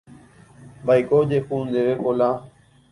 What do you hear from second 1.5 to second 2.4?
ndéve Kola.